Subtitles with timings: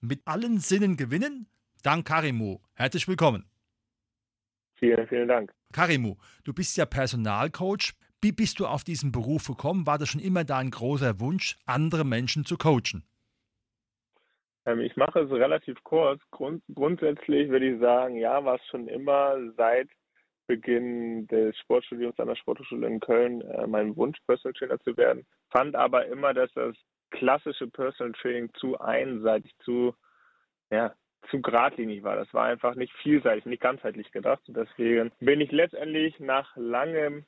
[0.00, 1.46] Mit allen Sinnen gewinnen?
[1.82, 2.58] Dank Karimu.
[2.74, 3.44] Herzlich willkommen.
[4.74, 5.52] Vielen, vielen Dank.
[5.72, 7.94] Karimu, du bist ja Personalcoach.
[8.20, 9.86] Wie bist du auf diesen Beruf gekommen?
[9.86, 13.04] War das schon immer dein großer Wunsch, andere Menschen zu coachen?
[14.66, 16.20] Ähm, ich mache es relativ kurz.
[16.30, 19.88] Grund, grundsätzlich würde ich sagen, ja, war es schon immer seit
[20.46, 25.26] Beginn des Sportstudiums an der Sporthochschule in Köln äh, mein Wunsch, Personal Trainer zu werden.
[25.50, 26.76] Fand aber immer, dass das
[27.16, 29.94] klassische Personal Training zu einseitig, zu,
[30.70, 30.94] ja,
[31.30, 32.16] zu geradlinig war.
[32.16, 34.42] Das war einfach nicht vielseitig, nicht ganzheitlich gedacht.
[34.48, 37.24] Und deswegen bin ich letztendlich nach langem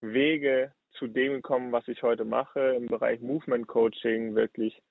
[0.00, 4.82] Wege zu dem gekommen, was ich heute mache, im Bereich Movement Coaching wirklich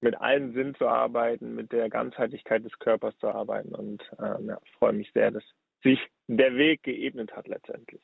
[0.00, 3.74] mit allen Sinn zu arbeiten, mit der Ganzheitlichkeit des Körpers zu arbeiten.
[3.74, 5.44] Und ähm, ja, freue mich sehr, dass
[5.82, 8.02] sich der Weg geebnet hat letztendlich.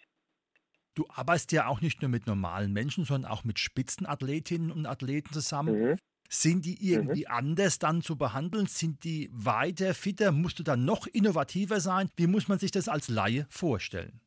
[0.94, 5.32] Du arbeitest ja auch nicht nur mit normalen Menschen, sondern auch mit Spitzenathletinnen und Athleten
[5.32, 5.90] zusammen.
[5.90, 5.96] Mhm.
[6.28, 7.34] Sind die irgendwie mhm.
[7.34, 8.66] anders dann zu behandeln?
[8.66, 10.32] Sind die weiter, fitter?
[10.32, 12.08] Musst du dann noch innovativer sein?
[12.16, 14.20] Wie muss man sich das als Laie vorstellen?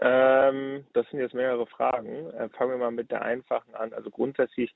[0.00, 2.30] Ähm, das sind jetzt mehrere Fragen.
[2.30, 3.92] Äh, fangen wir mal mit der einfachen an.
[3.92, 4.74] Also grundsätzlich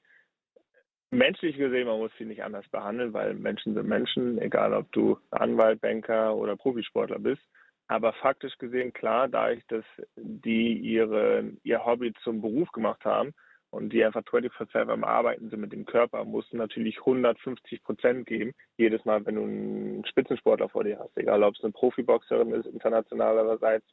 [1.10, 5.18] menschlich gesehen, man muss sie nicht anders behandeln, weil Menschen sind Menschen, egal ob du
[5.30, 7.42] Anwalt, Banker oder Profisportler bist.
[7.88, 9.84] Aber faktisch gesehen, klar, da ich dass
[10.16, 13.32] die ihre, ihr Hobby zum Beruf gemacht haben
[13.70, 18.26] und die einfach 24-7 am Arbeiten sind mit dem Körper, musst du natürlich 150 Prozent
[18.26, 21.16] geben, jedes Mal, wenn du einen Spitzensportler vor dir hast.
[21.16, 23.86] Egal, ob es eine Profiboxerin ist, internationalerseits,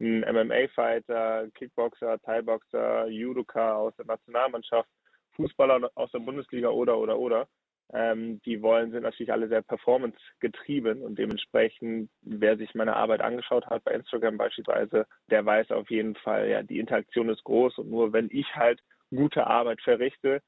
[0.00, 4.88] ein MMA-Fighter, Kickboxer, Thai-Boxer, Judoka aus der Nationalmannschaft
[5.32, 7.48] Fußballer aus der Bundesliga oder, oder, oder.
[7.90, 13.22] Ähm, die wollen, sind natürlich alle sehr performance getrieben und dementsprechend, wer sich meine Arbeit
[13.22, 17.78] angeschaut hat, bei Instagram beispielsweise, der weiß auf jeden Fall, ja, die Interaktion ist groß
[17.78, 20.42] und nur wenn ich halt gute Arbeit verrichte,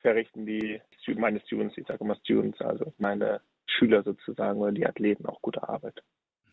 [0.00, 0.80] verrichten die
[1.16, 5.68] meine Students, ich sage immer Students, also meine Schüler sozusagen oder die Athleten auch gute
[5.68, 6.02] Arbeit.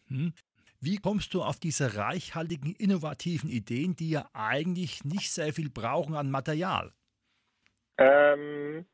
[0.07, 0.33] Mhm.
[0.79, 6.15] Wie kommst du auf diese reichhaltigen, innovativen Ideen, die ja eigentlich nicht sehr viel brauchen
[6.15, 6.93] an Material?
[7.97, 8.85] Ähm,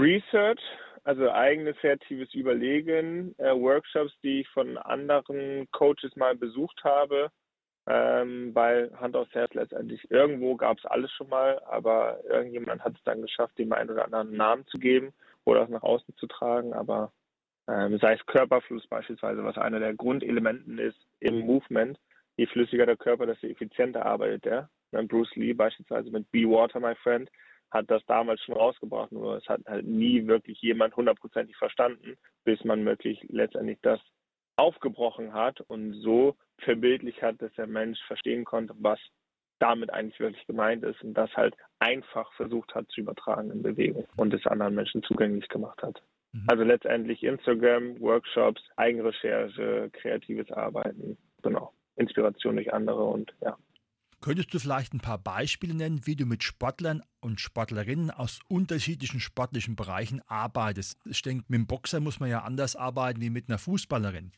[0.00, 0.60] Research,
[1.04, 7.30] also eigenes kreatives Überlegen, äh, Workshops, die ich von anderen Coaches mal besucht habe,
[7.86, 12.94] ähm, weil Hand aufs Herz letztendlich irgendwo gab es alles schon mal, aber irgendjemand hat
[12.96, 15.12] es dann geschafft, dem einen oder anderen Namen zu geben
[15.44, 17.12] oder es nach außen zu tragen, aber
[17.68, 21.98] ähm, sei es Körperfluss beispielsweise, was einer der Grundelementen ist im Movement,
[22.36, 24.68] je flüssiger der Körper, desto effizienter arbeitet er.
[25.08, 27.30] Bruce Lee beispielsweise mit Be Water, my friend,
[27.70, 32.62] hat das damals schon rausgebracht, nur es hat halt nie wirklich jemand hundertprozentig verstanden, bis
[32.64, 34.00] man wirklich letztendlich das
[34.56, 38.98] aufgebrochen hat und so verbildlich hat, dass der Mensch verstehen konnte, was
[39.58, 44.06] damit eigentlich wirklich gemeint ist und das halt einfach versucht hat zu übertragen in Bewegung
[44.16, 46.02] und es anderen Menschen zugänglich gemacht hat.
[46.32, 46.44] Mhm.
[46.48, 53.56] Also letztendlich Instagram, Workshops, Eigenrecherche, kreatives Arbeiten, genau, Inspiration durch andere und ja.
[54.26, 59.20] Könntest du vielleicht ein paar Beispiele nennen, wie du mit Sportlern und Sportlerinnen aus unterschiedlichen
[59.20, 60.98] sportlichen Bereichen arbeitest?
[61.08, 64.32] Ich denke, mit dem Boxer muss man ja anders arbeiten wie mit einer Fußballerin.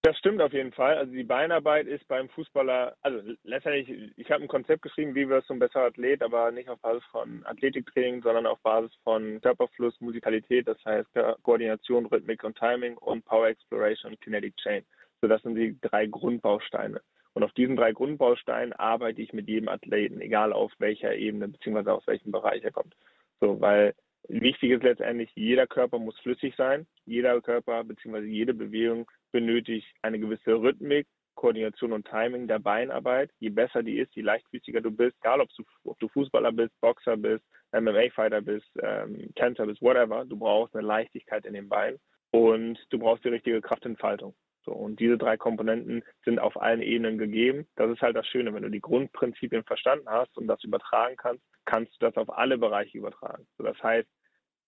[0.00, 0.96] Das stimmt auf jeden Fall.
[0.96, 5.50] Also die Beinarbeit ist beim Fußballer, also letztendlich, ich habe ein Konzept geschrieben, wie wirst
[5.50, 10.00] du ein besserer Athlet, aber nicht auf Basis von Athletiktraining, sondern auf Basis von Körperfluss,
[10.00, 11.10] Musikalität, das heißt
[11.42, 14.82] Koordination, Rhythmik und Timing und Power Exploration und Kinetic Chain.
[15.20, 17.02] So, das sind die drei Grundbausteine.
[17.34, 21.90] Und auf diesen drei Grundbausteinen arbeite ich mit jedem Athleten, egal auf welcher Ebene bzw.
[21.90, 22.96] aus welchem Bereich er kommt.
[23.40, 23.94] So, weil
[24.28, 26.86] wichtig ist letztendlich, jeder Körper muss flüssig sein.
[27.06, 28.26] Jeder Körper bzw.
[28.26, 33.30] jede Bewegung benötigt eine gewisse Rhythmik, Koordination und Timing der Beinarbeit.
[33.38, 36.78] Je besser die ist, je leichtfüßiger du bist, egal ob du, ob du Fußballer bist,
[36.80, 41.98] Boxer bist, MMA-Fighter bist, ähm, Tänzer bist, whatever, du brauchst eine Leichtigkeit in den Beinen
[42.32, 44.34] und du brauchst die richtige Kraftentfaltung.
[44.70, 47.66] So, und diese drei Komponenten sind auf allen Ebenen gegeben.
[47.74, 51.42] Das ist halt das Schöne, wenn du die Grundprinzipien verstanden hast und das übertragen kannst,
[51.64, 53.48] kannst du das auf alle Bereiche übertragen.
[53.58, 54.08] So, das heißt,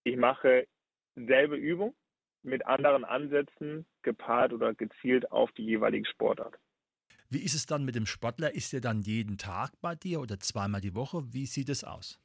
[0.03, 0.67] ich mache
[1.15, 1.95] selbe Übung
[2.43, 6.59] mit anderen Ansätzen gepaart oder gezielt auf die jeweilige Sportart.
[7.31, 8.53] Wie ist es dann mit dem Sportler?
[8.57, 11.33] Ist er dann jeden Tag bei dir oder zweimal die Woche?
[11.33, 12.19] Wie sieht es aus?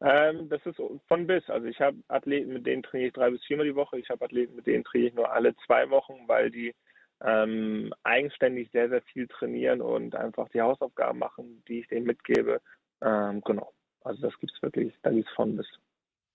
[0.00, 1.48] Ähm, das ist von bis.
[1.48, 3.98] Also ich habe Athleten, mit denen trainiere ich drei bis viermal die Woche.
[3.98, 6.74] Ich habe Athleten, mit denen trainiere ich nur alle zwei Wochen, weil die
[7.22, 12.60] ähm, eigenständig sehr, sehr viel trainieren und einfach die Hausaufgaben machen, die ich denen mitgebe.
[13.00, 13.72] Ähm, genau.
[14.02, 15.66] Also das gibt es wirklich, da gibt es von bis.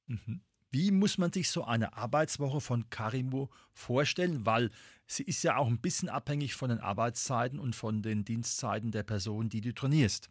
[0.08, 0.42] Mhm.
[0.72, 4.46] Wie muss man sich so eine Arbeitswoche von Karimo vorstellen?
[4.46, 4.70] Weil
[5.06, 9.04] sie ist ja auch ein bisschen abhängig von den Arbeitszeiten und von den Dienstzeiten der
[9.04, 10.30] Person, die du trainierst.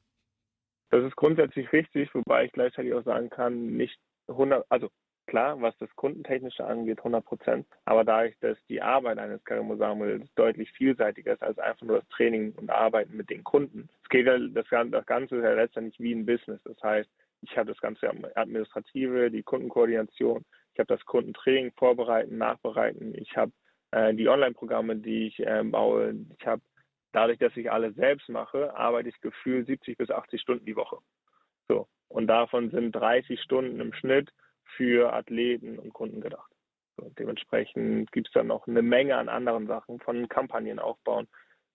[0.91, 3.99] Das ist grundsätzlich richtig, wobei ich gleichzeitig auch sagen kann, nicht
[4.29, 4.91] 100, also
[5.27, 7.67] klar, was das Kundentechnische angeht, 100 Prozent.
[7.85, 12.09] Aber dadurch, dass die Arbeit eines Karimo Samuels deutlich vielseitiger ist als einfach nur das
[12.09, 13.89] Training und Arbeiten mit den Kunden.
[14.03, 16.61] Es geht ja, das, das Ganze ist ja letztendlich wie ein Business.
[16.65, 17.09] Das heißt,
[17.43, 20.45] ich habe das ganze Administrative, die Kundenkoordination,
[20.75, 23.53] ich habe das Kundentraining vorbereiten, nachbereiten, ich habe
[23.93, 26.63] äh, die Online-Programme, die ich äh, baue, ich habe
[27.13, 30.99] dadurch, dass ich alles selbst mache, arbeite ich gefühlt 70 bis 80 Stunden die Woche.
[31.69, 31.89] So.
[32.09, 34.33] Und davon sind 30 Stunden im Schnitt
[34.77, 36.51] für Athleten und Kunden gedacht.
[36.97, 41.29] So, dementsprechend gibt es dann noch eine Menge an anderen Sachen, von Kampagnen aufbauen,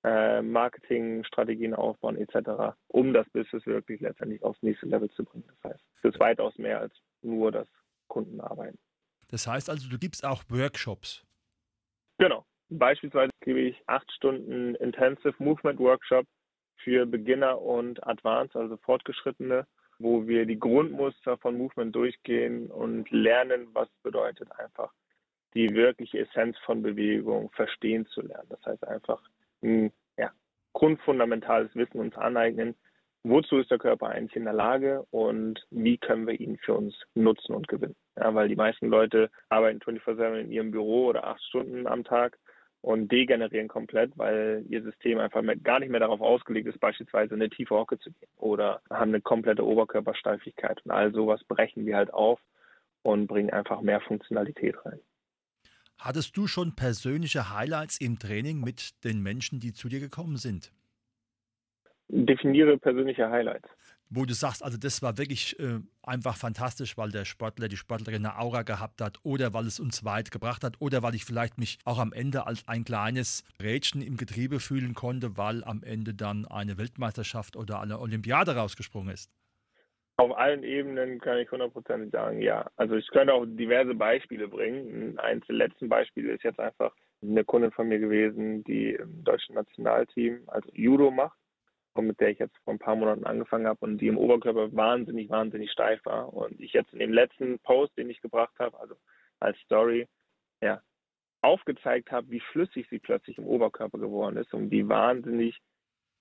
[0.04, 5.46] äh, Marketingstrategien aufbauen etc., um das Business wirklich letztendlich aufs nächste Level zu bringen.
[5.48, 7.68] Das heißt, es ist weitaus mehr als nur das
[8.08, 8.78] Kundenarbeiten.
[9.30, 11.26] Das heißt also, du gibst auch Workshops.
[12.18, 12.46] Genau.
[12.70, 16.26] Beispielsweise gebe ich acht Stunden Intensive Movement Workshop
[16.78, 19.66] für Beginner und Advanced, also Fortgeschrittene,
[20.00, 24.92] wo wir die Grundmuster von Movement durchgehen und lernen, was bedeutet einfach
[25.54, 28.50] die wirkliche Essenz von Bewegung verstehen zu lernen.
[28.50, 29.22] Das heißt einfach
[29.64, 30.32] ein ja,
[30.74, 32.76] grundfundamentales Wissen uns aneignen,
[33.24, 36.94] wozu ist der Körper eigentlich in der Lage und wie können wir ihn für uns
[37.14, 37.96] nutzen und gewinnen.
[38.18, 42.38] Ja, weil die meisten Leute arbeiten 24-7 in ihrem Büro oder acht Stunden am Tag
[42.86, 47.42] und degenerieren komplett, weil ihr System einfach gar nicht mehr darauf ausgelegt ist, beispielsweise in
[47.42, 50.86] eine tiefe Hocke zu gehen oder haben eine komplette Oberkörpersteifigkeit.
[50.86, 52.40] Und all sowas brechen wir halt auf
[53.02, 55.00] und bringen einfach mehr Funktionalität rein.
[55.98, 60.72] Hattest du schon persönliche Highlights im Training mit den Menschen, die zu dir gekommen sind?
[62.08, 63.68] Definiere persönliche Highlights.
[64.10, 68.24] Wo du sagst, also das war wirklich äh, einfach fantastisch, weil der Sportler, die Sportlerin
[68.26, 71.58] eine Aura gehabt hat oder weil es uns weit gebracht hat oder weil ich vielleicht
[71.58, 76.14] mich auch am Ende als ein kleines Rädchen im Getriebe fühlen konnte, weil am Ende
[76.14, 79.32] dann eine Weltmeisterschaft oder eine Olympiade rausgesprungen ist.
[80.18, 82.70] Auf allen Ebenen kann ich hundertprozentig sagen, ja.
[82.78, 85.18] Also ich könnte auch diverse Beispiele bringen.
[85.18, 89.56] Eins der letzten Beispiele ist jetzt einfach eine Kundin von mir gewesen, die im deutschen
[89.56, 91.38] Nationalteam also Judo macht
[92.02, 95.30] mit der ich jetzt vor ein paar Monaten angefangen habe und die im Oberkörper wahnsinnig,
[95.30, 96.34] wahnsinnig steif war.
[96.34, 98.96] Und ich jetzt in dem letzten Post, den ich gebracht habe, also
[99.40, 100.08] als Story,
[100.62, 100.82] ja,
[101.42, 105.60] aufgezeigt habe, wie flüssig sie plötzlich im Oberkörper geworden ist und wie wahnsinnig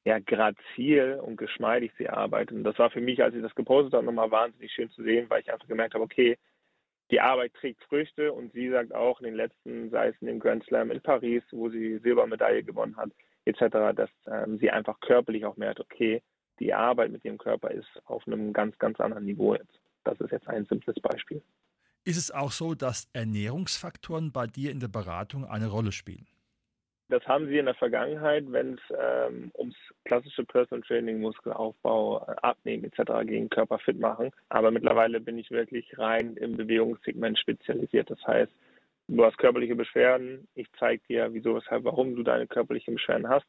[0.05, 2.57] ja, grazil und geschmeidig sie arbeitet.
[2.57, 5.31] Und das war für mich, als ich das gepostet habe, nochmal wahnsinnig schön zu sehen,
[5.31, 6.37] weil ich einfach gemerkt habe, okay,
[7.11, 10.41] die Arbeit trägt Früchte und sie sagt auch in den letzten, sei es in dem
[10.41, 13.11] Grand Slam in Paris, wo sie Silbermedaille gewonnen hat,
[13.45, 16.23] etc., dass ähm, sie einfach körperlich auch merkt, okay,
[16.61, 19.81] die Arbeit mit ihrem Körper ist auf einem ganz, ganz anderen Niveau jetzt.
[20.05, 21.43] Das ist jetzt ein simples Beispiel.
[22.05, 26.27] Ist es auch so, dass Ernährungsfaktoren bei dir in der Beratung eine Rolle spielen?
[27.09, 32.35] Das haben sie in der Vergangenheit, wenn es ähm, ums klassische Personal Training, Muskelaufbau, äh,
[32.43, 33.27] Abnehmen etc.
[33.27, 34.31] gegen Körper fit machen.
[34.49, 38.11] Aber mittlerweile bin ich wirklich rein im Bewegungssegment spezialisiert.
[38.11, 38.53] Das heißt,
[39.09, 43.47] du hast körperliche Beschwerden, ich zeige dir, wieso, weshalb, warum du deine körperlichen Beschwerden hast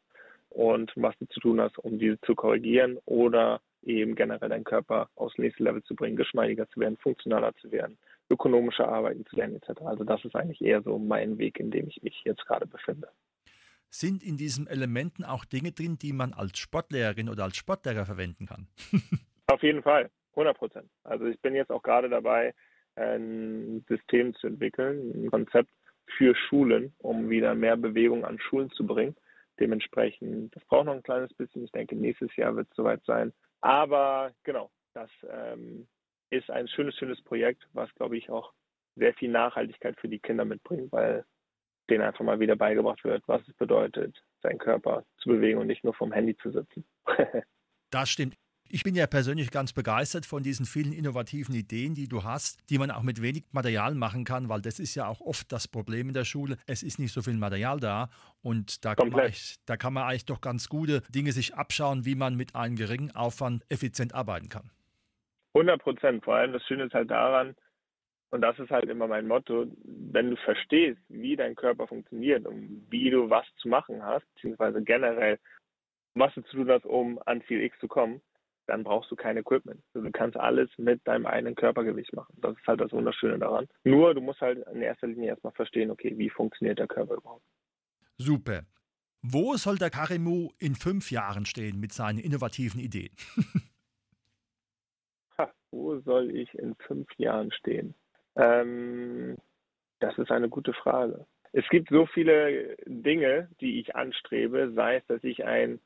[0.49, 5.09] und was du zu tun hast, um diese zu korrigieren oder eben generell deinen Körper
[5.15, 7.97] aufs nächste Level zu bringen, geschmeidiger zu werden, funktionaler zu werden,
[8.29, 9.81] ökonomischer arbeiten zu lernen etc.
[9.81, 13.09] Also das ist eigentlich eher so mein Weg, in dem ich mich jetzt gerade befinde.
[13.89, 18.45] Sind in diesen Elementen auch Dinge drin, die man als Sportlehrerin oder als Sportlehrer verwenden
[18.45, 18.67] kann?
[19.47, 20.89] Auf jeden Fall, 100 Prozent.
[21.03, 22.53] Also ich bin jetzt auch gerade dabei,
[22.95, 25.69] ein System zu entwickeln, ein Konzept
[26.17, 29.15] für Schulen, um wieder mehr Bewegung an Schulen zu bringen.
[29.59, 31.63] Dementsprechend, das braucht noch ein kleines bisschen.
[31.63, 33.33] Ich denke, nächstes Jahr wird es soweit sein.
[33.61, 35.87] Aber genau, das ähm,
[36.29, 38.53] ist ein schönes, schönes Projekt, was, glaube ich, auch
[38.95, 41.25] sehr viel Nachhaltigkeit für die Kinder mitbringt, weil
[41.89, 45.83] denen einfach mal wieder beigebracht wird, was es bedeutet, seinen Körper zu bewegen und nicht
[45.83, 46.85] nur vom Handy zu sitzen.
[47.91, 48.35] das stimmt.
[48.67, 52.79] Ich bin ja persönlich ganz begeistert von diesen vielen innovativen Ideen, die du hast, die
[52.79, 56.07] man auch mit wenig Material machen kann, weil das ist ja auch oft das Problem
[56.07, 56.57] in der Schule.
[56.65, 58.09] Es ist nicht so viel Material da
[58.41, 59.31] und da kann, man,
[59.65, 63.15] da kann man eigentlich doch ganz gute Dinge sich abschauen, wie man mit einem geringen
[63.15, 64.71] Aufwand effizient arbeiten kann.
[65.53, 66.23] 100 Prozent.
[66.23, 67.55] Vor allem das Schöne ist halt daran,
[68.31, 72.85] und das ist halt immer mein Motto, wenn du verstehst, wie dein Körper funktioniert und
[72.89, 75.39] wie du was zu machen hast, beziehungsweise generell,
[76.15, 78.21] was du zu tun hast, um an Ziel X zu kommen,
[78.67, 79.81] dann brauchst du kein Equipment.
[79.93, 82.33] Also du kannst alles mit deinem eigenen Körpergewicht machen.
[82.41, 83.67] Das ist halt das Wunderschöne daran.
[83.83, 87.45] Nur du musst halt in erster Linie erstmal verstehen, okay, wie funktioniert der Körper überhaupt.
[88.17, 88.63] Super.
[89.21, 93.15] Wo soll der Karimu in fünf Jahren stehen mit seinen innovativen Ideen?
[95.37, 97.95] ha, wo soll ich in fünf Jahren stehen?
[98.35, 99.35] Ähm,
[99.99, 101.25] das ist eine gute Frage.
[101.53, 105.79] Es gibt so viele Dinge, die ich anstrebe, sei es, dass ich ein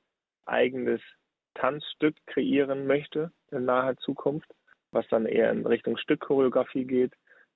[0.46, 1.00] eigenes
[1.60, 4.50] Tanzstück kreieren möchte in naher Zukunft,
[4.92, 7.14] was dann eher in Richtung Stückchoreografie geht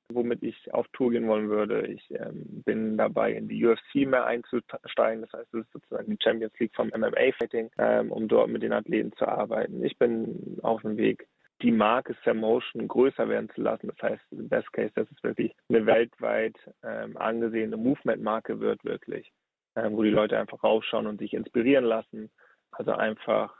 [0.09, 1.87] womit ich auf Tour gehen wollen würde.
[1.87, 5.21] Ich ähm, bin dabei, in die UFC mehr einzusteigen.
[5.21, 8.73] Das heißt, es ist sozusagen die Champions League vom MMA-Fighting, ähm, um dort mit den
[8.73, 9.83] Athleten zu arbeiten.
[9.83, 11.27] Ich bin auf dem Weg,
[11.61, 13.87] die Marke Sam Motion größer werden zu lassen.
[13.87, 19.31] Das heißt, im Best Case, dass es wirklich eine weltweit ähm, angesehene Movement-Marke wird, wirklich,
[19.75, 22.29] ähm, wo die Leute einfach raufschauen und sich inspirieren lassen.
[22.71, 23.55] Also einfach,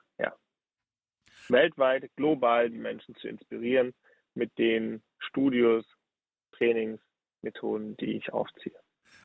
[1.50, 3.94] weltweit, global die Menschen zu inspirieren
[4.34, 5.86] mit den Studios,
[6.54, 8.76] Trainingsmethoden, die ich aufziehe.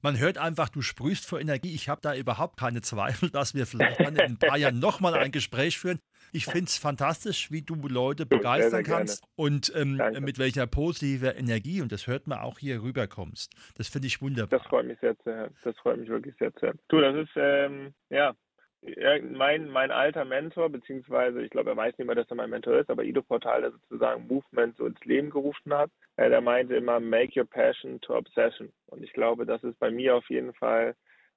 [0.02, 1.74] Man hört einfach, du sprühst vor Energie.
[1.74, 5.32] Ich habe da überhaupt keine Zweifel, dass wir vielleicht in ein paar Jahren nochmal ein
[5.32, 5.98] Gespräch führen.
[6.32, 10.66] Ich finde es fantastisch, wie du Leute begeistern sehr, sehr kannst und ähm, mit welcher
[10.66, 13.52] positiver Energie, und das hört man auch hier rüberkommst.
[13.76, 14.58] Das finde ich wunderbar.
[14.58, 15.54] Das freut mich sehr zu hören.
[15.64, 16.78] Das freut mich wirklich sehr zu hören.
[16.88, 18.34] Du, das ist, ähm, ja,
[18.82, 22.78] mein, mein alter Mentor, beziehungsweise ich glaube, er weiß nicht mehr, dass er mein Mentor
[22.78, 26.76] ist, aber Ido Portal, der sozusagen Movement so ins Leben gerufen hat, äh, der meinte
[26.76, 28.72] immer, make your passion to obsession.
[28.86, 30.94] Und ich glaube, das ist bei mir auf jeden Fall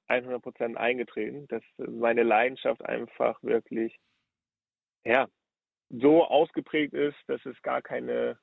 [0.08, 4.00] 100 Prozent eingetreten, dass meine Leidenschaft einfach wirklich,
[5.04, 5.28] ja,
[5.90, 8.38] so ausgeprägt ist, dass es gar keine,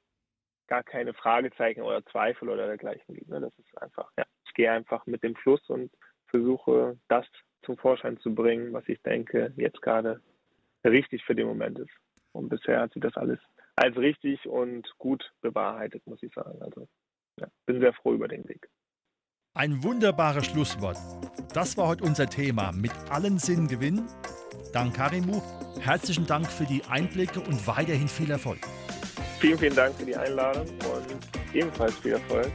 [0.66, 3.28] gar keine Fragezeichen oder Zweifel oder dergleichen gibt.
[3.28, 3.40] Ne?
[3.40, 5.90] Das ist einfach, ja, ich gehe einfach mit dem Fluss und
[6.26, 7.26] versuche, das
[7.68, 10.22] zum Vorschein zu bringen, was ich denke, jetzt gerade
[10.84, 11.90] richtig für den Moment ist.
[12.32, 13.38] Und bisher hat sich das alles
[13.76, 16.62] als richtig und gut bewahrheitet, muss ich sagen.
[16.62, 16.88] Also
[17.38, 18.68] ja, bin sehr froh über den Weg.
[19.52, 20.96] Ein wunderbares Schlusswort.
[21.52, 22.72] Das war heute unser Thema.
[22.72, 24.08] Mit allen Sinnen gewinnen.
[24.72, 25.42] Dank Karimu.
[25.80, 28.60] Herzlichen Dank für die Einblicke und weiterhin viel Erfolg.
[29.40, 32.50] Vielen, vielen Dank für die Einladung und ebenfalls viel Erfolg